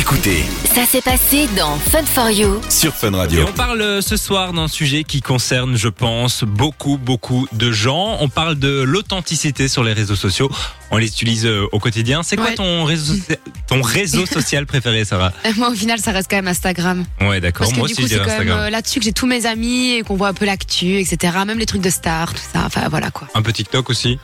écoutez 0.00 0.42
Ça 0.74 0.86
s'est 0.86 1.02
passé 1.02 1.46
dans 1.56 1.76
Fun 1.76 2.04
for 2.06 2.30
You. 2.30 2.58
sur 2.70 2.94
Fun 2.94 3.12
Et 3.12 3.16
Radio. 3.16 3.44
on 3.46 3.52
parle 3.52 3.82
euh, 3.82 4.00
ce 4.00 4.16
soir 4.16 4.52
d'un 4.54 4.66
sujet 4.66 5.04
qui 5.04 5.20
concerne, 5.20 5.76
je 5.76 5.88
pense, 5.88 6.42
beaucoup, 6.44 6.96
beaucoup 6.96 7.46
de 7.52 7.70
gens. 7.70 8.16
On 8.20 8.28
parle 8.30 8.54
de 8.58 8.80
l'authenticité 8.82 9.68
sur 9.68 9.84
les 9.84 9.92
réseaux 9.92 10.16
sociaux. 10.16 10.50
On 10.90 10.96
les 10.96 11.06
utilise 11.06 11.44
euh, 11.44 11.66
au 11.72 11.78
quotidien. 11.78 12.22
C'est 12.22 12.36
quoi 12.36 12.46
Ouais. 12.46 12.54
ton 12.54 12.84
réseau, 12.84 13.14
socia- 13.14 13.36
ton 13.66 13.82
réseau 13.82 14.24
social 14.32 14.64
préféré, 14.64 15.04
Sarah? 15.04 15.32
Euh, 15.44 15.50
Moi, 15.56 15.68
au 15.70 15.74
final, 15.74 15.98
ça 16.00 16.12
reste 16.12 16.30
quand 16.30 16.36
même 16.36 16.48
Instagram. 16.48 17.04
Ouais, 17.20 17.40
d'accord. 17.40 17.66
Parce 17.66 17.72
que 17.72 17.78
Moi 17.78 17.88
du 17.88 17.92
aussi, 17.94 18.08
c'est 18.08 18.16
quand 18.18 18.24
même 18.24 18.30
Instagram. 18.30 18.58
euh, 18.60 18.70
là-dessus 18.70 19.00
que 19.00 19.04
j'ai 19.04 19.12
tous 19.12 19.26
mes 19.26 19.44
amis 19.46 19.90
et 19.92 20.02
qu'on 20.02 20.16
voit 20.16 20.28
un 20.28 20.34
peu 20.34 20.46
l'actu, 20.46 20.98
etc. 20.98 21.36
Même 21.46 21.58
les 21.58 21.66
trucs 21.66 21.82
de 21.82 21.90
stars, 21.90 22.32
tout 22.32 22.40
ça. 22.52 22.62
Enfin, 22.64 22.88
voilà 22.88 23.10
quoi. 23.10 23.28
Un 23.34 23.42
peu 23.42 23.52
TikTok 23.52 23.90
aussi? 23.90 24.18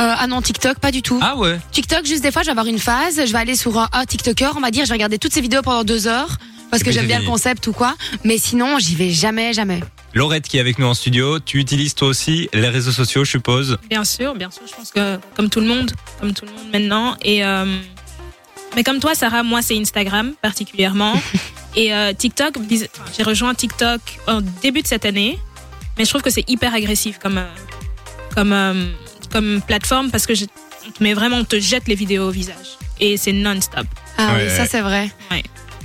Euh, 0.00 0.14
ah 0.18 0.26
non, 0.26 0.40
TikTok, 0.40 0.78
pas 0.78 0.90
du 0.90 1.02
tout. 1.02 1.18
Ah 1.22 1.36
ouais. 1.36 1.58
TikTok, 1.72 2.06
juste 2.06 2.22
des 2.22 2.32
fois, 2.32 2.42
je 2.42 2.46
vais 2.46 2.52
avoir 2.52 2.66
une 2.66 2.78
phase. 2.78 3.16
Je 3.24 3.32
vais 3.32 3.38
aller 3.38 3.54
sur 3.54 3.78
un, 3.78 3.88
un 3.92 4.04
TikToker, 4.06 4.54
on 4.56 4.60
va 4.60 4.70
dire, 4.70 4.84
je 4.84 4.88
vais 4.88 4.94
regarder 4.94 5.18
toutes 5.18 5.34
ces 5.34 5.42
vidéos 5.42 5.62
pendant 5.62 5.84
deux 5.84 6.06
heures. 6.06 6.38
Parce 6.70 6.82
Et 6.82 6.86
que 6.86 6.92
j'aime 6.92 7.06
bien 7.06 7.20
le 7.20 7.26
concept 7.26 7.66
ou 7.66 7.72
quoi. 7.72 7.96
Mais 8.24 8.38
sinon, 8.38 8.78
j'y 8.78 8.94
vais 8.94 9.10
jamais, 9.10 9.52
jamais. 9.52 9.80
Laurette 10.14 10.48
qui 10.48 10.56
est 10.56 10.60
avec 10.60 10.78
nous 10.78 10.86
en 10.86 10.94
studio. 10.94 11.38
Tu 11.38 11.58
utilises 11.58 11.94
toi 11.94 12.08
aussi 12.08 12.48
les 12.52 12.68
réseaux 12.68 12.92
sociaux, 12.92 13.24
je 13.24 13.30
suppose? 13.30 13.78
Bien 13.88 14.04
sûr, 14.04 14.34
bien 14.34 14.50
sûr. 14.50 14.62
Je 14.68 14.74
pense 14.74 14.90
que 14.90 15.18
comme 15.36 15.48
tout 15.48 15.60
le 15.60 15.66
monde, 15.66 15.92
comme 16.20 16.32
tout 16.32 16.44
le 16.44 16.52
monde 16.52 16.70
maintenant. 16.72 17.16
Et 17.22 17.44
euh, 17.44 17.64
mais 18.74 18.82
comme 18.82 18.98
toi, 19.00 19.14
Sarah, 19.14 19.42
moi 19.42 19.62
c'est 19.62 19.76
Instagram 19.76 20.32
particulièrement. 20.42 21.14
et 21.76 21.92
euh, 21.94 22.12
TikTok, 22.12 22.54
j'ai 22.68 23.22
rejoint 23.22 23.54
TikTok 23.54 24.00
au 24.28 24.40
début 24.62 24.82
de 24.82 24.86
cette 24.86 25.04
année, 25.04 25.38
mais 25.96 26.04
je 26.04 26.10
trouve 26.10 26.22
que 26.22 26.30
c'est 26.30 26.48
hyper 26.48 26.74
agressif 26.74 27.18
comme 27.18 27.40
comme 28.34 28.52
euh, 28.52 28.86
comme 29.30 29.60
plateforme 29.66 30.10
parce 30.10 30.26
que 30.26 30.34
je, 30.34 30.44
met 31.00 31.14
vraiment, 31.14 31.38
on 31.38 31.44
te 31.44 31.58
jette 31.58 31.88
les 31.88 31.94
vidéos 31.94 32.28
au 32.28 32.30
visage 32.30 32.78
et 33.00 33.16
c'est 33.16 33.32
non-stop. 33.32 33.86
Ah 34.18 34.34
Ouais, 34.34 34.44
oui, 34.44 34.56
ça 34.56 34.66
c'est 34.66 34.80
vrai. 34.80 35.10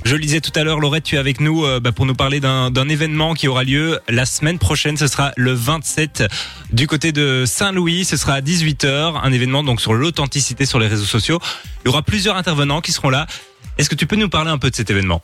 Je 0.03 0.13
le 0.13 0.21
disais 0.21 0.39
tout 0.39 0.51
à 0.53 0.63
l'heure, 0.63 0.79
Laurette, 0.79 1.03
tu 1.03 1.15
es 1.15 1.17
avec 1.17 1.39
nous 1.39 1.65
euh, 1.65 1.79
bah, 1.79 1.91
pour 1.91 2.05
nous 2.05 2.13
parler 2.13 2.39
d'un 2.39 2.69
d'un 2.69 2.87
événement 2.89 3.33
qui 3.33 3.47
aura 3.47 3.63
lieu 3.63 3.99
la 4.07 4.27
semaine 4.27 4.59
prochaine. 4.59 4.97
Ce 4.97 5.07
sera 5.07 5.31
le 5.35 5.51
27 5.51 6.25
du 6.71 6.85
côté 6.85 7.11
de 7.11 7.43
Saint-Louis. 7.47 8.05
Ce 8.05 8.15
sera 8.15 8.33
à 8.33 8.41
18h. 8.41 9.19
Un 9.23 9.31
événement 9.31 9.63
donc 9.63 9.81
sur 9.81 9.93
l'authenticité 9.93 10.67
sur 10.67 10.77
les 10.79 10.87
réseaux 10.87 11.05
sociaux. 11.05 11.39
Il 11.83 11.87
y 11.87 11.89
aura 11.89 12.03
plusieurs 12.03 12.35
intervenants 12.35 12.81
qui 12.81 12.91
seront 12.91 13.09
là. 13.09 13.25
Est-ce 13.79 13.89
que 13.89 13.95
tu 13.95 14.05
peux 14.05 14.15
nous 14.15 14.29
parler 14.29 14.51
un 14.51 14.59
peu 14.59 14.69
de 14.69 14.75
cet 14.75 14.91
événement? 14.91 15.23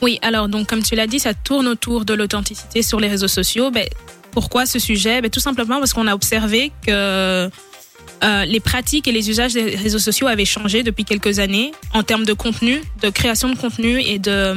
Oui, 0.00 0.18
alors 0.22 0.48
donc 0.48 0.68
comme 0.68 0.82
tu 0.82 0.94
l'as 0.94 1.06
dit, 1.06 1.18
ça 1.18 1.34
tourne 1.34 1.66
autour 1.68 2.06
de 2.06 2.14
l'authenticité 2.14 2.82
sur 2.82 3.00
les 3.00 3.08
réseaux 3.08 3.28
sociaux. 3.28 3.70
Ben, 3.70 3.86
pourquoi 4.34 4.66
ce 4.66 4.78
sujet? 4.78 5.20
Ben, 5.22 5.30
Tout 5.30 5.40
simplement 5.40 5.78
parce 5.78 5.92
qu'on 5.92 6.06
a 6.06 6.14
observé 6.14 6.72
que 6.86 7.48
euh, 8.22 8.44
les 8.44 8.60
pratiques 8.60 9.06
et 9.08 9.12
les 9.12 9.30
usages 9.30 9.54
des 9.54 9.76
réseaux 9.76 9.98
sociaux 9.98 10.26
avaient 10.26 10.44
changé 10.44 10.82
depuis 10.82 11.04
quelques 11.04 11.38
années 11.38 11.72
en 11.92 12.02
termes 12.02 12.24
de 12.24 12.32
contenu, 12.32 12.82
de 13.00 13.10
création 13.10 13.48
de 13.48 13.56
contenu 13.56 14.00
et 14.00 14.18
de, 14.18 14.54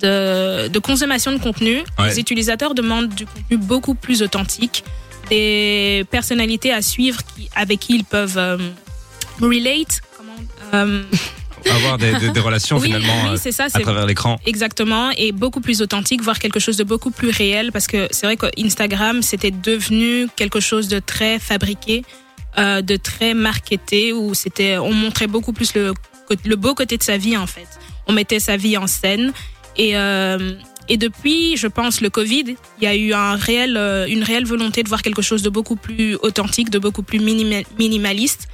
de, 0.00 0.68
de 0.68 0.78
consommation 0.78 1.32
de 1.32 1.38
contenu. 1.38 1.76
Ouais. 1.98 2.08
Les 2.08 2.18
utilisateurs 2.18 2.74
demandent 2.74 3.08
du 3.14 3.26
contenu 3.26 3.56
beaucoup 3.56 3.94
plus 3.94 4.22
authentique, 4.22 4.84
des 5.28 6.04
personnalités 6.10 6.72
à 6.72 6.82
suivre 6.82 7.20
qui, 7.24 7.48
avec 7.54 7.80
qui 7.80 7.94
ils 7.96 8.04
peuvent 8.04 8.38
euh, 8.38 8.56
relate. 9.40 10.00
Comment, 10.16 10.32
euh, 10.74 11.02
Avoir 11.74 11.98
des, 11.98 12.12
des- 12.18 12.30
des 12.30 12.40
relations 12.40 12.76
oui, 12.78 12.86
finalement 12.86 13.14
oui, 13.32 13.38
euh, 13.46 13.52
ça. 13.52 13.64
à 13.72 13.80
travers 13.80 14.06
l'écran. 14.06 14.38
Exactement, 14.46 15.10
et 15.16 15.32
beaucoup 15.32 15.60
plus 15.60 15.82
authentique, 15.82 16.22
voire 16.22 16.38
quelque 16.38 16.60
chose 16.60 16.76
de 16.76 16.84
beaucoup 16.84 17.10
plus 17.10 17.30
réel, 17.30 17.70
parce 17.72 17.86
que 17.86 18.08
c'est 18.10 18.26
vrai 18.26 18.36
qu'Instagram, 18.36 19.22
c'était 19.22 19.50
devenu 19.50 20.28
quelque 20.36 20.60
chose 20.60 20.88
de 20.88 20.98
très 20.98 21.38
fabriqué, 21.38 22.04
euh, 22.58 22.80
de 22.82 22.96
très 22.96 23.34
marketé, 23.34 24.12
où 24.12 24.34
c'était, 24.34 24.78
on 24.78 24.92
montrait 24.92 25.26
beaucoup 25.26 25.52
plus 25.52 25.74
le, 25.74 25.92
le 26.44 26.56
beau 26.56 26.74
côté 26.74 26.96
de 26.96 27.02
sa 27.02 27.16
vie, 27.16 27.36
en 27.36 27.46
fait. 27.46 27.68
On 28.06 28.12
mettait 28.12 28.40
sa 28.40 28.56
vie 28.56 28.76
en 28.76 28.86
scène, 28.86 29.32
et, 29.76 29.96
euh, 29.96 30.54
et 30.88 30.96
depuis, 30.96 31.56
je 31.58 31.66
pense, 31.66 32.00
le 32.00 32.08
Covid, 32.10 32.56
il 32.80 32.84
y 32.84 32.86
a 32.86 32.96
eu 32.96 33.12
un 33.12 33.36
réel, 33.36 33.76
euh, 33.76 34.06
une 34.08 34.22
réelle 34.22 34.46
volonté 34.46 34.82
de 34.82 34.88
voir 34.88 35.02
quelque 35.02 35.22
chose 35.22 35.42
de 35.42 35.50
beaucoup 35.50 35.76
plus 35.76 36.16
authentique, 36.22 36.70
de 36.70 36.78
beaucoup 36.78 37.02
plus 37.02 37.18
minima- 37.20 37.62
minimaliste. 37.78 38.48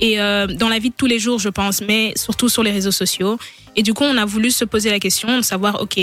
Et 0.00 0.20
euh, 0.20 0.46
dans 0.46 0.68
la 0.68 0.78
vie 0.78 0.90
de 0.90 0.94
tous 0.96 1.06
les 1.06 1.18
jours, 1.18 1.38
je 1.38 1.48
pense, 1.50 1.80
mais 1.82 2.12
surtout 2.16 2.48
sur 2.48 2.62
les 2.62 2.72
réseaux 2.72 2.90
sociaux. 2.90 3.38
Et 3.76 3.82
du 3.82 3.94
coup, 3.94 4.04
on 4.04 4.16
a 4.16 4.24
voulu 4.24 4.50
se 4.50 4.64
poser 4.64 4.90
la 4.90 4.98
question 4.98 5.36
de 5.36 5.42
savoir, 5.42 5.82
OK, 5.82 5.98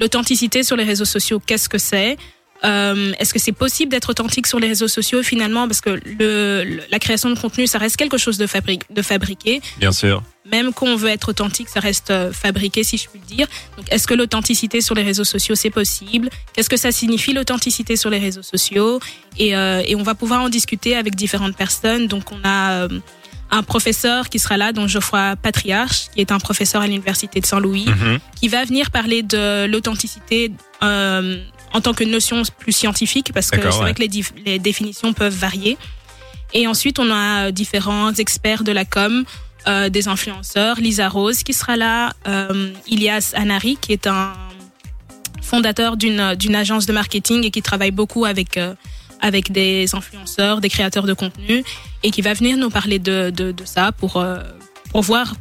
l'authenticité 0.00 0.62
sur 0.62 0.76
les 0.76 0.84
réseaux 0.84 1.04
sociaux, 1.04 1.40
qu'est-ce 1.44 1.68
que 1.68 1.78
c'est? 1.78 2.16
Euh, 2.64 3.12
Est-ce 3.20 3.32
que 3.32 3.38
c'est 3.38 3.52
possible 3.52 3.92
d'être 3.92 4.10
authentique 4.10 4.48
sur 4.48 4.58
les 4.58 4.66
réseaux 4.66 4.88
sociaux 4.88 5.22
finalement? 5.22 5.68
Parce 5.68 5.80
que 5.80 5.90
le, 6.04 6.80
la 6.90 6.98
création 6.98 7.30
de 7.30 7.38
contenu, 7.38 7.68
ça 7.68 7.78
reste 7.78 7.96
quelque 7.96 8.18
chose 8.18 8.36
de, 8.36 8.46
fabri- 8.48 8.80
de 8.90 9.02
fabriqué. 9.02 9.60
Bien 9.78 9.92
sûr. 9.92 10.24
Même 10.44 10.72
quand 10.72 10.86
on 10.86 10.96
veut 10.96 11.10
être 11.10 11.28
authentique, 11.28 11.68
ça 11.68 11.78
reste 11.78 12.10
euh, 12.10 12.32
fabriqué, 12.32 12.82
si 12.82 12.96
je 12.98 13.08
puis 13.08 13.20
le 13.20 13.36
dire. 13.36 13.46
Donc, 13.76 13.86
est-ce 13.92 14.08
que 14.08 14.14
l'authenticité 14.14 14.80
sur 14.80 14.96
les 14.96 15.04
réseaux 15.04 15.22
sociaux, 15.22 15.54
c'est 15.54 15.70
possible? 15.70 16.30
Qu'est-ce 16.52 16.68
que 16.68 16.76
ça 16.76 16.90
signifie 16.90 17.32
l'authenticité 17.32 17.96
sur 17.96 18.10
les 18.10 18.18
réseaux 18.18 18.42
sociaux? 18.42 18.98
Et, 19.38 19.54
euh, 19.54 19.82
et 19.86 19.94
on 19.94 20.02
va 20.02 20.16
pouvoir 20.16 20.42
en 20.42 20.48
discuter 20.48 20.96
avec 20.96 21.14
différentes 21.14 21.56
personnes. 21.56 22.08
Donc, 22.08 22.32
on 22.32 22.40
a 22.42 22.72
euh, 22.72 22.88
un 23.50 23.62
professeur 23.62 24.28
qui 24.28 24.38
sera 24.38 24.56
là, 24.56 24.72
dont 24.72 24.86
Geoffroy 24.86 25.36
Patriarche, 25.36 26.08
qui 26.14 26.20
est 26.20 26.32
un 26.32 26.38
professeur 26.38 26.82
à 26.82 26.86
l'université 26.86 27.40
de 27.40 27.46
Saint-Louis, 27.46 27.86
Mhm. 27.86 28.18
qui 28.38 28.48
va 28.48 28.64
venir 28.64 28.90
parler 28.90 29.22
de 29.22 29.66
l'authenticité 29.66 30.52
euh, 30.82 31.42
en 31.72 31.80
tant 31.80 31.94
que 31.94 32.04
notion 32.04 32.42
plus 32.58 32.72
scientifique, 32.72 33.32
parce 33.32 33.50
que 33.50 33.60
c'est 33.60 33.68
vrai 33.68 33.84
ouais. 33.84 33.94
que 33.94 34.42
les, 34.44 34.58
définitions 34.58 35.12
peuvent 35.12 35.34
varier. 35.34 35.76
Et 36.54 36.66
ensuite, 36.66 36.98
on 36.98 37.10
a 37.10 37.50
différents 37.50 38.12
experts 38.14 38.64
de 38.64 38.72
la 38.72 38.84
com, 38.84 39.24
euh, 39.66 39.88
des 39.90 40.08
influenceurs, 40.08 40.76
Lisa 40.80 41.08
Rose 41.08 41.42
qui 41.42 41.52
sera 41.52 41.76
là, 41.76 42.12
euh, 42.26 42.72
Ilias 42.86 43.32
Anari 43.34 43.76
qui 43.78 43.92
est 43.92 44.06
un 44.06 44.32
fondateur 45.42 45.96
d'une 45.96 46.34
d'une 46.36 46.54
agence 46.54 46.86
de 46.86 46.92
marketing 46.92 47.44
et 47.44 47.50
qui 47.50 47.60
travaille 47.60 47.90
beaucoup 47.90 48.24
avec 48.24 48.56
euh, 48.56 48.74
avec 49.20 49.52
des 49.52 49.94
influenceurs, 49.94 50.60
des 50.60 50.68
créateurs 50.68 51.04
de 51.04 51.14
contenu 51.14 51.64
et 52.02 52.10
qui 52.10 52.22
va 52.22 52.34
venir 52.34 52.56
nous 52.56 52.70
parler 52.70 52.98
de 52.98 53.30
de, 53.30 53.52
de 53.52 53.64
ça 53.64 53.92
pour 53.92 54.16
euh, 54.16 54.38
pour 54.92 55.02
voir 55.02 55.34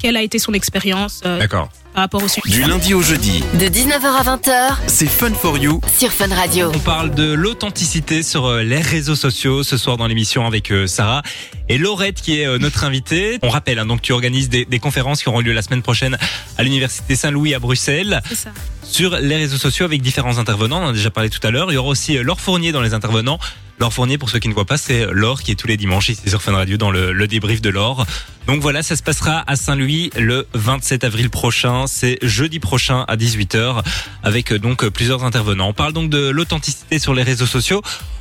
quelle 0.00 0.16
a 0.16 0.22
été 0.22 0.38
son 0.38 0.54
expérience 0.54 1.20
euh, 1.26 1.38
D'accord. 1.38 1.68
par 1.92 2.04
rapport 2.04 2.22
au 2.22 2.28
sujet. 2.28 2.48
Du 2.48 2.62
lundi 2.62 2.94
au 2.94 3.02
jeudi, 3.02 3.44
De 3.60 3.66
19h 3.66 4.02
à 4.06 4.36
20h 4.36 4.76
c'est 4.86 5.06
Fun 5.06 5.34
for 5.34 5.58
You 5.58 5.80
sur 5.98 6.10
Fun 6.10 6.34
Radio. 6.34 6.72
On 6.74 6.78
parle 6.78 7.14
de 7.14 7.32
l'authenticité 7.34 8.22
sur 8.22 8.46
euh, 8.46 8.62
les 8.62 8.80
réseaux 8.80 9.14
sociaux 9.14 9.62
ce 9.62 9.76
soir 9.76 9.98
dans 9.98 10.06
l'émission 10.06 10.46
avec 10.46 10.72
Sarah 10.86 11.22
et 11.68 11.76
Laurette 11.76 12.22
qui 12.22 12.40
est 12.40 12.58
notre 12.58 12.84
invitée. 12.84 13.38
On 13.42 13.50
rappelle, 13.50 13.78
hein, 13.78 13.84
donc 13.86 14.00
tu 14.00 14.12
organises 14.12 14.48
des, 14.48 14.64
des 14.64 14.78
conférences 14.78 15.22
qui 15.22 15.28
auront 15.28 15.40
lieu 15.40 15.52
la 15.52 15.62
semaine 15.62 15.82
prochaine 15.82 16.16
à 16.56 16.62
l'université 16.62 17.14
Saint-Louis 17.14 17.54
à 17.54 17.58
Bruxelles 17.58 18.22
C'est 18.28 18.34
ça. 18.36 18.50
Sur 18.90 19.16
les 19.16 19.36
réseaux 19.36 19.56
sociaux 19.56 19.84
avec 19.84 20.02
différents 20.02 20.38
intervenants. 20.38 20.80
On 20.80 20.86
en 20.86 20.88
a 20.88 20.92
déjà 20.92 21.10
parlé 21.10 21.30
tout 21.30 21.44
à 21.46 21.50
l'heure. 21.50 21.70
Il 21.70 21.74
y 21.74 21.78
aura 21.78 21.88
aussi 21.88 22.18
euh, 22.18 22.22
Laure 22.22 22.40
Fournier 22.40 22.72
dans 22.72 22.82
les 22.82 22.94
intervenants. 22.94 23.38
Laure 23.80 23.94
Fournier, 23.94 24.18
pour 24.18 24.28
ceux 24.28 24.38
qui 24.38 24.48
ne 24.48 24.52
voient 24.52 24.66
pas, 24.66 24.76
c'est 24.76 25.06
Laure 25.10 25.42
qui 25.42 25.52
est 25.52 25.54
tous 25.54 25.66
les 25.66 25.78
dimanches 25.78 26.10
ici 26.10 26.28
sur 26.28 26.42
Fun 26.42 26.52
Radio 26.52 26.76
dans 26.76 26.90
le, 26.90 27.26
débrief 27.26 27.62
de 27.62 27.70
Laure. 27.70 28.04
Donc 28.46 28.60
voilà, 28.60 28.82
ça 28.82 28.94
se 28.94 29.02
passera 29.02 29.42
à 29.46 29.56
Saint-Louis 29.56 30.10
le 30.18 30.46
27 30.52 31.02
avril 31.04 31.30
prochain. 31.30 31.86
C'est 31.86 32.18
jeudi 32.20 32.58
prochain 32.58 33.06
à 33.08 33.16
18h 33.16 33.82
avec 34.22 34.52
euh, 34.52 34.58
donc 34.58 34.84
euh, 34.84 34.90
plusieurs 34.90 35.24
intervenants. 35.24 35.68
On 35.68 35.72
parle 35.72 35.94
donc 35.94 36.10
de 36.10 36.28
l'authenticité 36.28 36.98
sur 36.98 37.14
les 37.14 37.22
réseaux 37.22 37.46
sociaux. 37.46 37.80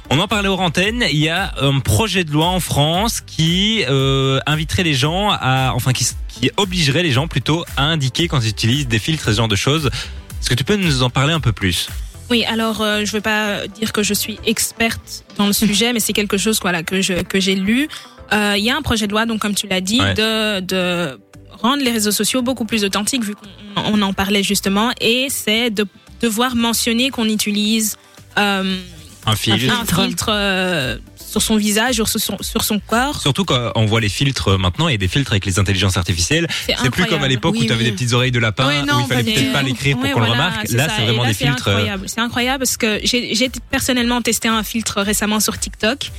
On 0.10 0.20
en 0.20 0.28
parlait 0.30 0.48
aux 0.48 0.56
antennes. 0.56 1.04
Il 1.12 1.20
y 1.20 1.30
a 1.30 1.54
un 1.62 1.80
projet 1.82 2.24
de 2.24 2.32
loi 2.32 2.48
en 2.48 2.62
France 2.62 3.20
qui 3.20 3.84
euh, 3.90 4.40
inviterait 4.46 4.84
les 4.84 4.94
gens 4.94 5.30
à, 5.30 5.74
enfin, 5.76 5.92
qui, 5.92 6.08
qui 6.30 6.52
obligerait 6.56 7.04
les 7.04 7.12
gens 7.12 7.28
plutôt 7.28 7.66
à 7.76 7.84
indiquer 7.84 8.30
quand 8.30 8.40
ils 8.40 8.50
utilisent 8.50 8.88
des 8.88 8.98
filtres, 8.98 9.26
ce 9.26 9.32
genre 9.32 9.50
de 9.50 9.58
choses. 9.58 9.90
Est-ce 10.40 10.50
que 10.50 10.56
tu 10.56 10.64
peux 10.64 10.76
nous 10.76 11.04
en 11.04 11.10
parler 11.10 11.34
un 11.34 11.40
peu 11.40 11.52
plus? 11.52 11.90
Oui, 12.30 12.46
alors 12.46 12.82
euh, 12.82 12.98
je 13.06 13.12
ne 13.12 13.18
veux 13.18 13.22
pas 13.22 13.68
dire 13.68 13.92
que 13.92 14.04
je 14.04 14.14
suis 14.14 14.40
experte 14.46 15.24
dans 15.38 15.48
le 15.48 15.54
sujet, 15.54 15.94
mais 15.94 16.00
c'est 16.00 16.14
quelque 16.14 16.38
chose 16.38 16.60
voilà, 16.62 16.84
que 16.84 17.02
je 17.02 17.14
que 17.24 17.40
j'ai 17.40 17.56
lu. 17.56 17.88
Euh, 18.32 18.54
Il 18.58 18.64
y 18.64 18.70
a 18.70 18.78
un 18.78 18.82
projet 18.84 19.08
de 19.08 19.12
loi, 19.12 19.26
donc 19.26 19.40
comme 19.42 19.56
tu 19.56 19.68
l'as 19.68 19.82
dit, 19.82 20.00
Ouais. 20.00 20.14
de, 20.14 20.60
de 20.60 21.20
rendre 21.52 21.84
les 21.84 21.92
réseaux 21.92 22.12
sociaux 22.12 22.42
beaucoup 22.44 22.66
plus 22.66 22.84
authentiques, 22.86 23.24
vu 23.24 23.34
qu'on 23.36 23.50
on 23.94 24.02
en 24.04 24.14
parlait 24.14 24.44
justement, 24.44 24.92
et 25.02 25.28
c'est 25.30 25.72
de 25.72 25.86
devoir 26.22 26.56
mentionner 26.56 27.10
qu'on 27.10 27.26
utilise 27.26 27.98
euh, 28.38 28.78
Un 29.26 29.36
filtre. 29.36 29.74
un 29.74 29.86
filtre 30.06 31.00
sur 31.30 31.42
son 31.42 31.58
visage 31.58 32.00
ou 32.00 32.06
sur 32.06 32.20
son, 32.20 32.38
sur 32.42 32.64
son 32.64 32.80
corps. 32.80 33.22
Surtout 33.22 33.46
quand 33.46 33.72
on 33.76 33.86
voit 33.86 34.02
les 34.02 34.10
filtres 34.10 34.58
maintenant, 34.58 34.88
il 34.88 34.92
y 34.94 34.96
a 34.96 34.98
des 34.98 35.08
filtres 35.08 35.32
avec 35.32 35.46
les 35.46 35.60
intelligences 35.60 35.98
artificielles. 35.98 36.48
C'est 36.50 36.74
plus 36.76 36.88
incroyable. 36.88 37.10
comme 37.10 37.24
à 37.24 37.28
l'époque 37.28 37.56
où 37.56 37.64
tu 37.64 37.72
avais 37.72 37.84
oui. 37.84 37.90
des 37.90 37.92
petites 37.92 38.14
oreilles 38.14 38.32
de 38.32 38.40
lapin, 38.40 38.84
non, 38.86 38.98
où 38.98 39.02
il 39.02 39.08
fallait 39.08 39.24
peut-être 39.24 39.54
pas 39.54 39.62
l'écrire 39.62 39.98
pour 39.98 40.10
qu'on 40.12 40.20
le 40.20 40.32
remarque. 40.32 40.70
Là, 40.72 40.88
c'est 40.96 41.04
vraiment 41.04 41.24
là, 41.24 41.30
des 41.30 41.36
filtres. 41.36 41.68
euh, 41.68 41.72
incroyable. 41.76 42.10
C'est 42.10 42.22
incroyable 42.22 42.60
parce 42.60 42.78
que 42.78 43.00
j'ai 43.04 43.50
personnellement 43.70 44.22
testé 44.22 44.48
un 44.48 44.64
filtre 44.64 45.02
récemment 45.02 45.40
sur 45.40 45.58
TikTok. 45.58 46.12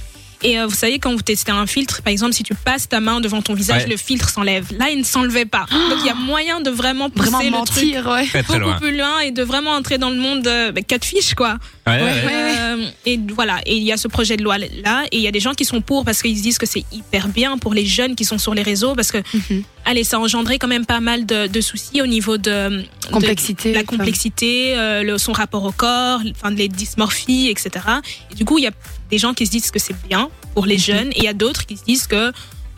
Et 0.43 0.59
euh, 0.59 0.67
vous 0.67 0.75
savez, 0.75 0.99
quand 0.99 1.13
vous 1.13 1.21
testez 1.23 1.53
un 1.53 1.67
filtre, 1.67 2.01
par 2.03 2.11
exemple, 2.11 2.33
si 2.33 2.43
tu 2.43 2.55
passes 2.55 2.89
ta 2.89 3.01
main 3.01 3.21
devant 3.21 3.43
ton 3.43 3.55
visage, 3.55 3.83
Ouais. 3.85 3.91
le 3.91 3.97
filtre 3.97 4.29
s'enlève. 4.31 4.67
Là, 4.79 4.89
il 4.91 4.99
ne 4.99 5.05
s'enlevait 5.05 5.45
pas. 5.45 5.67
Donc, 5.71 5.99
il 6.01 6.07
y 6.07 6.11
a 6.11 6.15
moyen 6.15 6.61
de 6.61 6.71
vraiment 6.71 7.11
pousser 7.11 7.31
Vraiment 7.31 7.61
le 7.61 7.67
truc 7.67 7.85
mentir, 7.85 8.07
ouais. 8.07 8.27
Très 8.27 8.43
très 8.43 8.55
beaucoup 8.59 8.71
loin. 8.71 8.79
plus 8.79 8.97
loin 8.97 9.19
et 9.21 9.31
de 9.33 9.43
vraiment 9.43 9.73
entrer 9.73 9.99
dans 9.99 10.11
le 10.11 10.17
monde 10.17 10.43
de 10.43 10.71
bah, 10.71 10.81
catfish, 10.83 11.35
quoi. 11.35 11.59
Ouais, 11.87 11.95
ouais, 11.95 12.03
Ouais, 12.03 12.09
ouais. 12.09 12.27
ouais. 12.27 12.55
Euh, 12.59 12.87
et 13.07 13.21
voilà, 13.35 13.61
et 13.67 13.77
il 13.77 13.83
y 13.83 13.93
a 13.93 13.97
ce 13.97 14.09
projet 14.09 14.37
de 14.37 14.43
loi 14.43 14.57
là, 14.59 15.05
et 15.13 15.17
il 15.17 15.23
y 15.23 15.27
a 15.29 15.33
des 15.33 15.41
gens 15.41 15.55
qui 15.55 15.65
sont 15.65 15.81
pour 15.81 16.05
parce 16.05 16.23
qu'ils 16.23 16.37
se 16.39 16.43
disent 16.43 16.59
que 16.59 16.67
c'est 16.67 16.85
hyper 16.93 17.29
bien 17.29 17.59
pour 17.59 17.75
les 17.75 17.85
jeunes 17.85 18.15
qui 18.15 18.25
sont 18.25 18.39
sur 18.39 18.55
les 18.55 18.63
réseaux, 18.63 18.95
parce 18.95 19.11
que 19.13 19.19
Mhm. 19.35 19.63
Allez, 19.85 20.05
ça 20.05 20.17
a 20.17 20.21
engendré 20.21 20.59
quand 20.59 20.69
même 20.69 20.87
pas 20.87 21.01
mal 21.01 21.27
de, 21.27 21.47
de 21.47 21.61
soucis 21.61 22.01
au 22.03 22.07
niveau 22.07 22.37
de 22.39 22.51
de- 22.51 22.85
Complexité, 23.11 23.73
la 23.73 23.83
complexité, 23.85 24.77
euh, 24.77 25.03
le, 25.03 25.19
son 25.19 25.33
rapport 25.33 25.65
au 25.65 25.73
corps, 25.73 26.21
enfin 26.31 26.51
les 26.51 26.69
dysmorphies, 26.69 27.49
etc. 27.49 27.71
Et 28.31 28.35
du 28.35 28.45
coup, 28.45 28.59
il 28.59 28.65
y 28.65 28.69
a 28.69 28.73
des 29.11 29.19
gens 29.19 29.35
qui 29.35 29.47
se 29.47 29.51
disent 29.51 29.71
que 29.71 29.79
c'est 29.81 29.97
bien 30.09 30.29
pour 30.55 30.67
les 30.67 30.79
jeunes, 30.79 31.09
et 31.13 31.19
il 31.19 31.25
y 31.25 31.29
a 31.29 31.33
d'autres 31.35 31.67
qui 31.67 31.77
se 31.77 31.85
disent 31.85 32.07
que 32.07 32.33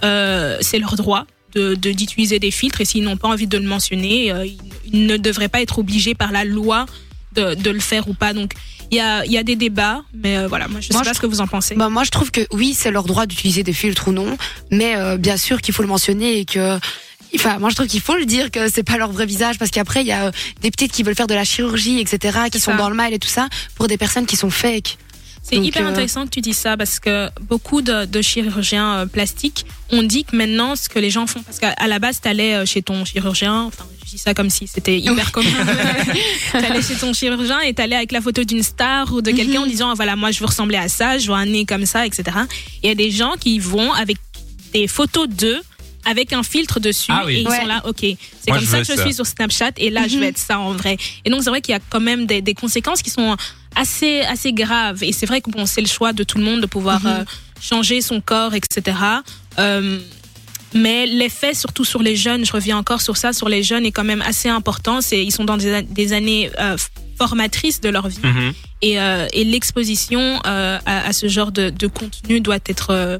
euh, 0.04 0.56
c'est 0.60 0.78
leur 0.78 0.96
droit 0.96 1.26
de 1.54 1.74
de- 1.74 1.92
d'utiliser 1.92 2.38
des 2.38 2.50
filtres, 2.50 2.80
et 2.80 2.84
s'ils 2.84 3.04
n'ont 3.04 3.16
pas 3.18 3.28
envie 3.28 3.46
de 3.46 3.58
le 3.58 3.66
mentionner, 3.68 4.32
euh, 4.32 4.46
ils 4.90 5.06
ne 5.06 5.16
devraient 5.16 5.48
pas 5.48 5.60
être 5.62 5.78
obligés 5.78 6.14
par 6.14 6.32
la 6.32 6.44
loi 6.44 6.86
de, 7.34 7.54
de 7.54 7.70
le 7.70 7.80
faire 7.80 8.08
ou 8.08 8.14
pas. 8.14 8.32
Donc, 8.32 8.52
il 8.90 8.96
y 8.96 9.00
a, 9.00 9.24
il 9.24 9.32
y 9.32 9.38
a 9.38 9.42
des 9.42 9.56
débats, 9.56 10.02
mais 10.12 10.36
euh, 10.36 10.48
voilà, 10.48 10.68
moi 10.68 10.80
je 10.80 10.88
sais 10.88 10.92
Moi, 10.92 11.02
pas 11.02 11.10
je 11.10 11.16
ce 11.16 11.20
que 11.20 11.26
vous 11.26 11.40
en 11.40 11.46
pensez. 11.46 11.74
Bah, 11.74 11.88
moi, 11.88 12.04
je 12.04 12.10
trouve 12.10 12.30
que 12.30 12.42
oui, 12.52 12.74
c'est 12.74 12.90
leur 12.90 13.04
droit 13.04 13.26
d'utiliser 13.26 13.62
des 13.62 13.72
filtres 13.72 14.08
ou 14.08 14.12
non, 14.12 14.36
mais 14.70 14.96
euh, 14.96 15.16
bien 15.16 15.36
sûr 15.36 15.60
qu'il 15.62 15.74
faut 15.74 15.82
le 15.82 15.88
mentionner 15.88 16.38
et 16.38 16.44
que. 16.44 16.78
Enfin, 17.34 17.58
moi, 17.58 17.70
je 17.70 17.74
trouve 17.74 17.86
qu'il 17.86 18.02
faut 18.02 18.16
le 18.16 18.26
dire 18.26 18.50
que 18.50 18.68
c'est 18.68 18.82
pas 18.82 18.98
leur 18.98 19.10
vrai 19.10 19.24
visage 19.24 19.58
parce 19.58 19.70
qu'après, 19.70 20.02
il 20.02 20.06
y 20.06 20.12
a 20.12 20.26
euh, 20.26 20.30
des 20.60 20.70
petites 20.70 20.92
qui 20.92 21.02
veulent 21.02 21.14
faire 21.14 21.26
de 21.26 21.34
la 21.34 21.44
chirurgie, 21.44 21.98
etc., 21.98 22.40
qui 22.52 22.60
sont 22.60 22.72
ça. 22.72 22.76
dans 22.76 22.90
le 22.90 22.94
mal 22.94 23.14
et 23.14 23.18
tout 23.18 23.28
ça 23.28 23.48
pour 23.74 23.88
des 23.88 23.96
personnes 23.96 24.26
qui 24.26 24.36
sont 24.36 24.50
fake. 24.50 24.98
C'est 25.42 25.56
hyper 25.56 25.84
euh, 25.84 25.90
intéressant 25.90 26.24
que 26.24 26.30
tu 26.30 26.40
dis 26.40 26.52
ça 26.54 26.76
parce 26.76 27.00
que 27.00 27.28
beaucoup 27.42 27.82
de, 27.82 28.04
de 28.04 28.22
chirurgiens 28.22 28.98
euh, 29.00 29.06
plastiques 29.06 29.66
ont 29.90 30.02
dit 30.04 30.24
que 30.24 30.36
maintenant 30.36 30.76
ce 30.76 30.88
que 30.88 30.98
les 31.00 31.10
gens 31.10 31.26
font, 31.26 31.42
parce 31.42 31.58
qu'à 31.58 31.74
la 31.86 31.98
base 31.98 32.20
tu 32.22 32.28
allais 32.28 32.64
chez 32.64 32.80
ton 32.82 33.04
chirurgien, 33.04 33.62
enfin 33.64 33.84
je 34.04 34.10
dis 34.10 34.18
ça 34.18 34.34
comme 34.34 34.50
si 34.50 34.66
c'était 34.68 34.98
hyper 34.98 35.32
commun, 35.32 35.48
tu 36.52 36.56
allais 36.56 36.80
chez 36.82 36.94
ton 36.94 37.12
chirurgien 37.12 37.60
et 37.60 37.74
tu 37.74 37.82
allais 37.82 37.96
avec 37.96 38.12
la 38.12 38.20
photo 38.20 38.44
d'une 38.44 38.62
star 38.62 39.12
ou 39.12 39.20
de 39.20 39.30
quelqu'un 39.32 39.58
Mhm. 39.60 39.64
en 39.64 39.66
disant 39.66 39.90
Ah, 39.90 39.94
voilà 39.96 40.14
moi 40.16 40.30
je 40.30 40.38
veux 40.38 40.46
ressembler 40.46 40.76
à 40.78 40.88
ça, 40.88 41.18
je 41.18 41.26
veux 41.26 41.34
un 41.36 41.46
nez 41.46 41.64
comme 41.66 41.86
ça, 41.86 42.06
etc. 42.06 42.24
Il 42.82 42.88
y 42.88 42.92
a 42.92 42.94
des 42.94 43.10
gens 43.10 43.32
qui 43.38 43.58
vont 43.58 43.92
avec 43.92 44.16
des 44.72 44.86
photos 44.86 45.28
d'eux 45.28 45.60
avec 46.04 46.32
un 46.32 46.42
filtre 46.42 46.80
dessus 46.80 47.12
Ah 47.14 47.24
oui. 47.26 47.34
et 47.36 47.40
ils 47.42 47.48
Ouais. 47.48 47.60
sont 47.60 47.66
là 47.66 47.82
ok 47.86 47.98
c'est 48.00 48.50
comme 48.50 48.60
ça 48.64 48.78
que 48.78 48.84
je 48.84 48.94
ça. 48.94 49.04
suis 49.04 49.14
sur 49.14 49.26
Snapchat 49.26 49.70
et 49.76 49.90
là 49.90 50.08
je 50.08 50.14
Mhm. 50.14 50.20
vais 50.20 50.28
être 50.28 50.38
ça 50.38 50.58
en 50.58 50.72
vrai 50.72 50.96
et 51.24 51.30
donc 51.30 51.42
c'est 51.44 51.50
vrai 51.50 51.60
qu'il 51.60 51.72
y 51.72 51.76
a 51.76 51.80
quand 51.90 52.00
même 52.00 52.26
des, 52.26 52.40
des 52.42 52.54
conséquences 52.54 53.02
qui 53.02 53.10
sont 53.10 53.36
assez 53.76 54.20
assez 54.22 54.52
graves 54.52 55.02
et 55.02 55.12
c'est 55.12 55.26
vrai 55.26 55.40
que 55.40 55.50
bon 55.50 55.66
c'est 55.66 55.80
le 55.80 55.86
choix 55.88 56.12
de 56.12 56.22
tout 56.24 56.38
le 56.38 56.44
monde 56.44 56.60
de 56.60 56.66
pouvoir 56.66 57.00
Mhm. 57.00 57.06
euh, 57.10 57.24
changer 57.60 58.00
son 58.00 58.20
corps 58.20 58.54
etc 58.54 58.96
Euh, 59.58 59.98
mais 60.74 61.04
l'effet 61.06 61.52
surtout 61.54 61.84
sur 61.84 62.02
les 62.02 62.16
jeunes 62.16 62.44
je 62.46 62.52
reviens 62.52 62.78
encore 62.78 63.02
sur 63.02 63.16
ça 63.18 63.32
sur 63.34 63.48
les 63.48 63.62
jeunes 63.62 63.84
est 63.84 63.92
quand 63.92 64.04
même 64.04 64.22
assez 64.22 64.48
important. 64.48 65.00
C'est 65.02 65.22
ils 65.24 65.30
sont 65.32 65.44
dans 65.44 65.58
des, 65.58 65.82
des 65.82 66.12
années 66.14 66.50
euh, 66.58 66.76
formatrices 67.18 67.80
de 67.80 67.90
leur 67.90 68.08
vie. 68.08 68.18
Mhm. 68.22 68.52
et, 68.80 68.98
euh, 69.00 69.26
et 69.34 69.44
l'exposition 69.44 70.40
euh, 70.46 70.78
à, 70.86 71.06
à 71.08 71.12
ce 71.12 71.28
genre 71.28 71.52
de, 71.52 71.68
de 71.70 71.86
contenu 71.86 72.40
doit 72.40 72.58
être 72.66 72.88
euh, 72.90 73.18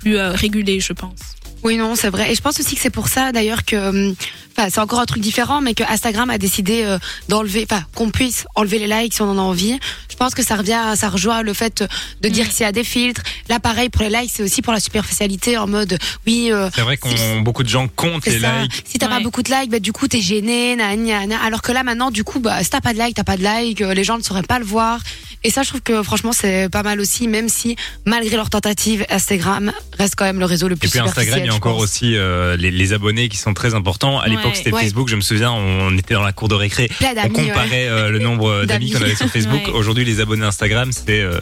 plus 0.00 0.16
euh, 0.16 0.32
régulée 0.32 0.80
je 0.80 0.92
pense 0.94 1.20
Oui, 1.64 1.76
non, 1.76 1.94
c'est 1.96 2.10
vrai. 2.10 2.30
Et 2.30 2.34
je 2.34 2.42
pense 2.42 2.60
aussi 2.60 2.74
que 2.74 2.80
c'est 2.80 2.90
pour 2.90 3.08
ça, 3.08 3.32
d'ailleurs, 3.32 3.64
que, 3.64 3.74
hum, 3.76 4.14
enfin, 4.56 4.68
c'est 4.70 4.80
encore 4.80 5.00
un 5.00 5.06
truc 5.06 5.22
différent, 5.22 5.62
mais 5.62 5.72
que 5.72 5.82
Instagram 5.82 6.28
a 6.28 6.36
décidé 6.36 6.82
euh, 6.84 6.98
d'enlever, 7.28 7.66
enfin, 7.70 7.82
qu'on 7.94 8.10
puisse 8.10 8.46
enlever 8.54 8.78
les 8.78 8.86
likes 8.86 9.14
si 9.14 9.22
on 9.22 9.30
en 9.30 9.38
a 9.38 9.40
envie. 9.40 9.78
Je 10.10 10.16
pense 10.16 10.34
que 10.34 10.42
ça 10.44 10.56
revient, 10.56 10.80
ça 10.94 11.08
rejoint 11.08 11.40
le 11.42 11.54
fait 11.54 11.82
de 12.20 12.28
dire 12.28 12.44
Mm. 12.44 12.48
qu'il 12.50 12.60
y 12.60 12.64
a 12.68 12.72
des 12.72 12.84
filtres. 12.84 13.22
Là, 13.48 13.60
pareil, 13.60 13.88
pour 13.88 14.02
les 14.02 14.10
likes, 14.10 14.30
c'est 14.34 14.42
aussi 14.42 14.60
pour 14.60 14.72
la 14.74 14.80
superficialité, 14.80 15.56
en 15.56 15.66
mode, 15.66 15.96
oui, 16.26 16.50
euh, 16.52 16.68
C'est 16.74 16.82
vrai 16.82 16.98
qu'on 16.98 17.40
beaucoup 17.40 17.62
de 17.62 17.68
gens 17.68 17.88
comptent 17.88 18.26
les 18.26 18.40
ça. 18.40 18.60
likes. 18.62 18.82
Si 18.84 18.98
t'as 18.98 19.08
pas 19.08 19.20
beaucoup 19.20 19.42
de 19.42 19.50
likes, 19.50 19.70
bah, 19.70 19.78
du 19.80 19.92
coup, 19.92 20.06
t'es 20.06 20.20
gêné, 20.20 20.76
na, 20.76 20.94
gna, 20.96 21.24
gna. 21.26 21.38
Alors 21.42 21.62
que 21.62 21.72
là, 21.72 21.82
maintenant, 21.82 22.10
du 22.10 22.24
coup, 22.24 22.40
bah, 22.40 22.62
si 22.62 22.68
t'as 22.68 22.82
pas 22.82 22.92
de 22.92 22.98
likes, 22.98 23.16
t'as 23.16 23.24
pas 23.24 23.38
de 23.38 23.42
likes, 23.42 23.80
euh, 23.80 23.94
les 23.94 24.04
gens 24.04 24.18
ne 24.18 24.22
sauraient 24.22 24.42
pas 24.42 24.58
le 24.58 24.66
voir. 24.66 25.00
Et 25.44 25.50
ça, 25.50 25.62
je 25.62 25.68
trouve 25.68 25.82
que, 25.82 26.02
franchement, 26.02 26.32
c'est 26.32 26.68
pas 26.70 26.82
mal 26.82 26.98
aussi, 27.00 27.28
même 27.28 27.48
si, 27.50 27.76
malgré 28.06 28.36
leur 28.36 28.48
tentative, 28.50 29.04
Instagram 29.10 29.72
reste 29.98 30.14
quand 30.16 30.24
même 30.24 30.38
le 30.40 30.46
réseau 30.46 30.68
le 30.68 30.76
plus 30.76 30.88
Et 30.88 30.90
puis 30.90 31.00
Instagram, 31.00 31.40
il 31.40 31.46
y 31.46 31.48
a 31.50 31.54
encore 31.54 31.74
pense. 31.74 31.84
aussi 31.84 32.16
euh, 32.16 32.56
les, 32.56 32.70
les 32.70 32.92
abonnés 32.94 33.28
qui 33.28 33.36
sont 33.36 33.52
très 33.54 33.74
importants. 33.74 34.18
À 34.20 34.28
l'époque, 34.28 34.56
c'était 34.56 34.72
Ouais. 34.72 34.80
Facebook. 34.82 35.08
Je 35.08 35.16
me 35.16 35.20
souviens, 35.20 35.52
on 35.52 35.96
était 35.98 36.14
dans 36.14 36.22
la 36.22 36.32
cour 36.32 36.48
de 36.48 36.54
récré. 36.54 36.90
On 37.00 37.04
ouais. 37.04 37.30
comparait 37.30 37.88
euh, 37.88 38.08
le 38.10 38.18
nombre 38.20 38.64
d'amis 38.64 38.66
D'amis. 38.66 38.92
qu'on 38.92 39.02
avait 39.04 39.14
sur 39.14 39.28
Facebook. 39.28 39.60
Ouais. 39.66 39.72
Aujourd'hui, 39.72 40.04
les 40.04 40.20
abonnés 40.20 40.44
Instagram, 40.46 40.90
c'est 40.92 41.20
euh, 41.20 41.38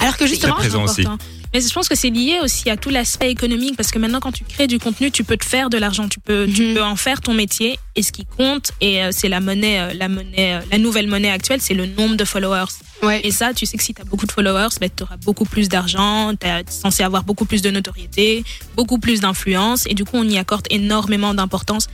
Alors 0.00 0.16
que 0.16 0.26
justement, 0.26 0.54
Très 0.54 0.68
présent 0.68 0.84
aussi. 0.84 1.06
Mais 1.54 1.60
je 1.62 1.72
pense 1.72 1.88
que 1.88 1.94
c'est 1.94 2.10
lié 2.10 2.40
aussi 2.42 2.68
à 2.68 2.76
tout 2.76 2.90
l'aspect 2.90 3.30
économique 3.30 3.74
parce 3.74 3.90
que 3.90 3.98
maintenant 3.98 4.20
quand 4.20 4.32
tu 4.32 4.44
crées 4.44 4.66
du 4.66 4.78
contenu, 4.78 5.10
tu 5.10 5.24
peux 5.24 5.38
te 5.38 5.46
faire 5.46 5.70
de 5.70 5.78
l'argent, 5.78 6.06
tu 6.06 6.20
peux 6.20 6.46
tu 6.46 6.62
Mhm. 6.68 6.74
peux 6.74 6.82
en 6.82 6.94
faire 6.96 7.22
ton 7.22 7.32
métier 7.32 7.78
et 7.96 8.02
ce 8.02 8.12
qui 8.12 8.26
compte 8.36 8.72
et 8.82 9.02
euh, 9.02 9.08
c'est 9.12 9.28
la 9.30 9.40
monnaie 9.40 9.80
euh, 9.80 9.94
la 9.94 10.08
monnaie 10.08 10.54
euh, 10.56 10.60
la 10.70 10.76
nouvelle 10.76 11.06
monnaie 11.06 11.30
actuelle, 11.30 11.60
c'est 11.62 11.72
le 11.72 11.86
nombre 11.86 12.16
de 12.16 12.24
followers. 12.26 12.66
Ouais. 13.02 13.20
Et 13.24 13.30
ça, 13.30 13.54
tu 13.54 13.66
sais 13.66 13.76
que 13.76 13.82
si 13.82 13.94
tu 13.94 14.02
as 14.02 14.04
beaucoup 14.04 14.26
de 14.26 14.32
followers, 14.32 14.68
ben, 14.80 14.90
tu 14.94 15.02
auras 15.02 15.16
beaucoup 15.16 15.44
plus 15.44 15.68
d'argent, 15.68 16.32
tu 16.38 16.46
es 16.46 16.64
censé 16.68 17.02
avoir 17.02 17.24
beaucoup 17.24 17.44
plus 17.44 17.62
de 17.62 17.70
notoriété, 17.70 18.44
beaucoup 18.76 18.98
plus 18.98 19.20
d'influence 19.20 19.86
et 19.86 19.94
du 19.94 20.04
coup, 20.04 20.16
on 20.16 20.28
y 20.28 20.38
accorde 20.38 20.66
énormément 20.70 21.34
d'importance 21.34 21.88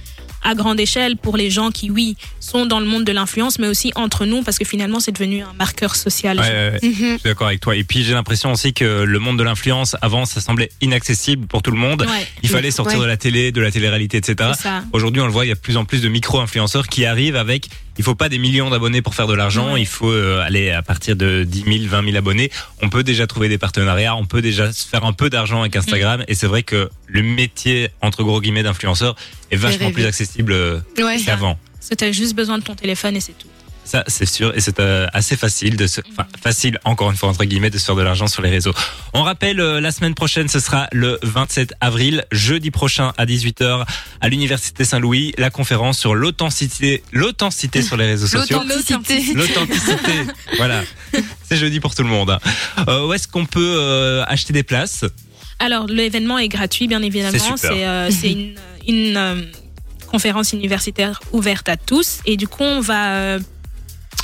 à 0.45 0.55
grande 0.55 0.79
échelle 0.79 1.17
pour 1.17 1.37
les 1.37 1.51
gens 1.51 1.71
qui 1.71 1.91
oui, 1.91 2.17
sont 2.39 2.67
dans 2.67 2.79
le 2.79 2.87
monde 2.87 3.05
de 3.05 3.13
l'influence 3.13 3.59
mais 3.59 3.67
aussi 3.67 3.93
entre 3.95 4.27
nous 4.27 4.43
parce 4.43 4.59
que 4.59 4.65
finalement, 4.65 5.01
c'est 5.01 5.13
devenu 5.13 5.43
un 5.43 5.55
marqueur 5.55 5.97
social. 5.97 6.39
ouais, 6.39 6.45
ouais, 6.45 6.79
ouais. 6.83 6.89
Mhm. 6.89 6.95
Je 6.95 7.19
suis 7.19 7.23
d'accord 7.25 7.47
avec 7.49 7.61
toi. 7.61 7.75
Et 7.75 7.83
puis 7.83 8.05
j'ai 8.05 8.13
l'impression 8.13 8.53
aussi 8.53 8.75
que 8.75 9.03
le 9.05 9.19
monde 9.19 9.39
de 9.39 9.43
l'influence, 9.43 9.97
avant, 10.03 10.27
ça 10.27 10.41
semblait 10.41 10.71
inaccessible 10.81 11.47
pour 11.47 11.63
tout 11.63 11.71
le 11.71 11.79
monde. 11.79 12.07
Il 12.43 12.49
fallait 12.49 12.71
sortir 12.71 13.01
de 13.01 13.07
la 13.07 13.17
télé, 13.17 13.53
de 13.53 13.61
la 13.61 13.71
télé-réalité, 13.71 14.19
etc. 14.19 14.51
Aujourd'hui, 14.93 15.23
on 15.23 15.27
le 15.27 15.33
voit, 15.33 15.47
il 15.47 15.49
y 15.49 15.53
a 15.53 15.55
de 15.55 15.61
plus 15.61 15.77
en 15.77 15.85
plus 15.85 16.03
de 16.03 16.09
micro-influenceurs 16.09 16.87
qui 16.87 17.07
arrivent 17.07 17.37
avec. 17.37 17.69
Il 17.97 18.05
faut 18.05 18.15
pas 18.15 18.29
des 18.29 18.39
millions 18.39 18.71
d'abonnés 18.71 19.03
pour 19.03 19.15
faire 19.15 19.27
de 19.27 19.35
l'argent. 19.35 19.77
Il 19.77 19.87
faut 19.87 20.11
euh, 20.11 20.41
aller 20.45 20.71
à 20.71 20.83
partir 20.83 21.15
de 21.17 21.45
10 21.45 21.65
000, 21.65 21.77
20 21.89 22.05
000 22.05 22.17
abonnés. 22.17 22.51
On 22.83 22.89
peut 22.89 23.03
déjà 23.05 23.27
trouver 23.27 23.49
des 23.49 23.59
partenariats. 23.59 24.17
On 24.17 24.25
peut 24.27 24.43
déjà 24.43 24.73
se 24.73 24.87
faire 24.87 25.05
un 25.05 25.13
peu 25.13 25.31
d'argent 25.31 25.61
avec 25.61 25.77
Instagram. 25.77 26.21
Mm. 26.21 26.25
Et 26.29 26.35
c'est 26.35 26.47
vrai 26.49 26.63
que 26.63 26.91
le 27.07 27.23
métier 27.23 27.91
entre 28.03 28.23
gros 28.25 28.41
guillemets 28.41 28.63
d'influenceur 28.65 29.15
est 29.51 29.57
vachement 29.57 29.91
plus 29.93 30.07
accessible 30.07 30.53
euh, 30.53 30.81
Ouais. 30.99 31.19
qu'avant. 31.25 31.59
Parce 31.75 31.91
que 31.91 31.95
tu 31.95 32.05
as 32.05 32.13
juste 32.13 32.35
besoin 32.35 32.59
de 32.59 32.65
ton 32.65 32.75
téléphone 32.75 33.15
et 33.17 33.21
c'est 33.21 33.37
tout. 33.39 33.49
Ça, 33.85 34.03
c'est 34.07 34.25
sûr, 34.27 34.57
et 34.57 34.61
c'est 34.61 34.81
euh, 34.81 35.07
assez 35.13 35.37
facile 35.37 35.77
de 35.77 35.87
se, 35.87 36.01
enfin, 36.11 36.27
facile, 36.43 36.79
encore 36.85 37.11
une 37.11 37.17
fois, 37.19 37.29
entre 37.29 37.45
guillemets, 37.45 37.69
de 37.69 37.77
se 37.77 37.85
faire 37.85 37.95
de 37.97 38.03
l'argent 38.03 38.27
sur 38.27 38.41
les 38.41 38.49
réseaux. 38.49 38.73
On 39.13 39.23
rappelle, 39.23 39.61
euh, 39.61 39.79
la 39.81 39.93
semaine 39.93 40.15
prochaine, 40.15 40.49
ce 40.49 40.59
sera 40.59 40.89
le 40.91 41.19
27 41.23 41.75
avril, 41.83 42.25
jeudi 42.33 42.71
prochain 42.71 43.13
à 43.19 43.27
18h, 43.27 43.85
à 44.23 44.29
l'Université 44.31 44.85
Saint-Louis, 44.85 45.35
la 45.37 45.51
conférence 45.51 45.99
sur 45.99 46.15
l'authenticité, 46.15 47.03
l'authenticité 47.13 47.83
sur 47.83 47.99
les 47.99 48.07
réseaux 48.07 48.27
sociaux. 48.27 48.59
L'authenticité. 48.67 49.35
L'authenticité. 49.35 50.13
voilà. 50.57 50.83
C'est 51.49 51.57
jeudi 51.59 51.79
pour 51.79 51.95
tout 51.95 52.03
le 52.05 52.09
monde. 52.09 52.31
hein. 52.31 52.41
Euh, 52.89 53.07
où 53.07 53.13
est-ce 53.13 53.29
qu'on 53.29 53.45
peut 53.47 54.23
acheter 54.27 54.53
des 54.55 54.63
places? 54.63 55.05
Alors, 55.59 55.87
l'événement 55.87 56.39
est 56.39 56.49
gratuit, 56.49 56.89
bien 56.89 57.03
évidemment. 57.03 57.57
C'est. 57.57 57.85
C'est 58.11 58.33
une, 58.33 58.55
une 58.89 59.47
conférence 60.07 60.53
universitaire 60.55 61.21
ouverte 61.33 61.69
à 61.69 61.77
tous. 61.77 62.21
Et 62.25 62.37
du 62.39 62.49
coup, 62.49 62.63
on 62.65 62.81
va. 62.81 63.37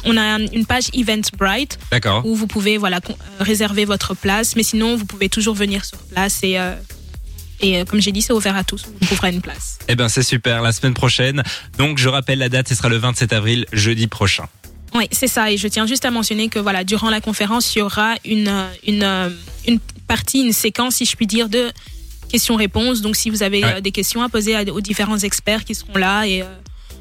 On 0.05 0.17
a 0.17 0.23
un- 0.23 0.47
une 0.47 0.67
page 0.67 0.85
Eventbrite 0.95 1.79
où 2.25 2.35
vous 2.35 2.47
pouvez 2.47 2.79
voilà 2.79 2.99
euh, 3.09 3.13
réserver 3.41 3.85
votre 3.85 4.15
place, 4.15 4.57
mais 4.57 4.63
sinon 4.63 4.97
vous 4.97 5.05
pouvez 5.07 5.29
toujours 5.29 5.55
venir 5.55 5.85
sur 5.85 5.99
place 5.99 6.41
et 6.43 6.59
euh, 6.59 6.75
et 7.63 7.79
euh, 7.79 7.85
comme 7.85 8.01
j'ai 8.01 8.13
dit 8.13 8.23
c'est 8.23 8.33
ouvert 8.33 8.57
à 8.57 8.65
tous, 8.65 8.87
vous 8.87 9.07
trouverez 9.07 9.33
une 9.35 9.43
place. 9.43 9.79
Eh 9.89 9.95
ben, 9.95 10.09
c'est 10.09 10.23
super, 10.23 10.63
la 10.63 10.73
semaine 10.73 10.95
prochaine. 10.95 11.43
Donc, 11.77 11.99
je 11.99 12.09
rappelle 12.09 12.39
la 12.39 12.49
date, 12.49 12.69
ce 12.69 12.75
sera 12.75 12.89
le 12.89 12.97
27 12.97 13.35
avril, 13.35 13.67
jeudi 13.73 14.07
prochain. 14.07 14.47
Oui, 14.95 15.07
c'est 15.13 15.29
ça. 15.29 15.51
Et 15.53 15.59
je 15.59 15.69
tiens 15.69 15.87
juste 15.87 16.05
à 16.07 16.11
mentionner 16.11 16.49
que 16.49 16.59
voilà, 16.59 16.85
durant 16.85 17.11
la 17.11 17.21
conférence, 17.21 17.75
il 17.75 17.81
y 17.81 17.83
aura 17.83 18.15
une 18.25 18.51
une 18.87 19.07
une 19.69 19.79
partie, 20.09 20.41
une 20.41 20.55
séquence, 20.55 20.95
si 20.97 21.05
je 21.05 21.15
puis 21.17 21.27
dire, 21.27 21.51
de 21.51 21.71
questions-réponses. 22.31 23.03
Donc, 23.03 23.15
si 23.17 23.29
vous 23.31 23.43
avez 23.43 23.63
Ouais. 23.63 23.81
des 23.83 23.93
questions 23.93 24.23
à 24.23 24.29
poser 24.31 24.57
aux 24.71 24.81
différents 24.81 25.19
experts 25.19 25.65
qui 25.65 25.75
seront 25.75 25.99
là 25.99 26.25
et 26.27 26.43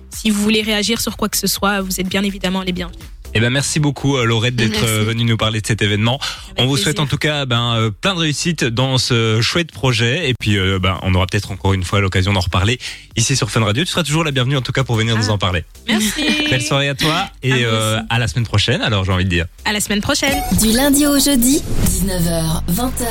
si 0.09 0.29
vous 0.29 0.41
voulez 0.41 0.61
réagir 0.61 0.99
sur 1.01 1.17
quoi 1.17 1.29
que 1.29 1.37
ce 1.37 1.47
soit, 1.47 1.81
vous 1.81 1.99
êtes 1.99 2.07
bien 2.09 2.23
évidemment 2.23 2.61
les 2.63 2.71
bienvenus. 2.73 2.99
Eh 3.35 3.39
ben 3.39 3.51
merci 3.51 3.79
beaucoup 3.79 4.17
euh, 4.17 4.25
Laurette 4.25 4.55
d'être 4.55 4.83
euh, 4.83 5.03
venue 5.03 5.23
nous 5.23 5.37
parler 5.37 5.61
de 5.61 5.67
cet 5.67 5.83
événement. 5.83 6.17
Avec 6.17 6.61
on 6.61 6.63
vous 6.65 6.69
plaisir. 6.73 6.83
souhaite 6.85 6.99
en 6.99 7.05
tout 7.05 7.19
cas 7.19 7.45
ben, 7.45 7.75
euh, 7.75 7.91
plein 7.91 8.15
de 8.15 8.19
réussite 8.21 8.63
dans 8.63 8.97
ce 8.97 9.39
chouette 9.39 9.71
projet 9.71 10.27
et 10.31 10.33
puis 10.39 10.57
euh, 10.57 10.79
ben, 10.79 10.97
on 11.03 11.13
aura 11.13 11.27
peut-être 11.27 11.51
encore 11.51 11.73
une 11.73 11.83
fois 11.83 11.99
l'occasion 11.99 12.33
d'en 12.33 12.39
reparler 12.39 12.79
ici 13.17 13.35
sur 13.35 13.51
Fun 13.51 13.63
Radio. 13.63 13.83
Tu 13.83 13.91
seras 13.91 14.01
toujours 14.01 14.23
la 14.23 14.31
bienvenue 14.31 14.57
en 14.57 14.63
tout 14.63 14.71
cas 14.71 14.83
pour 14.83 14.95
venir 14.95 15.15
nous 15.15 15.25
Ah. 15.29 15.33
en 15.33 15.37
parler. 15.37 15.63
Merci. 15.87 16.25
Belle 16.49 16.63
soirée 16.63 16.89
à 16.89 16.95
toi 16.95 17.27
et 17.43 17.51
euh, 17.65 17.99
à 18.09 18.17
la 18.17 18.27
semaine 18.27 18.45
prochaine 18.47 18.81
alors 18.81 19.05
j'ai 19.05 19.11
envie 19.11 19.25
de 19.25 19.29
dire. 19.29 19.45
À 19.63 19.73
la 19.73 19.79
semaine 19.79 20.01
prochaine. 20.01 20.41
Du 20.59 20.71
lundi 20.71 21.05
au 21.05 21.19
jeudi, 21.19 21.61
19h, 21.85 22.63
20h. 22.73 23.05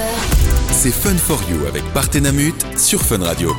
C'est 0.73 0.93
Fun 0.93 1.17
for 1.17 1.41
You 1.49 1.65
avec 1.69 1.85
Partenamut 1.95 2.55
sur 2.77 3.01
Fun 3.03 3.19
Radio. 3.23 3.55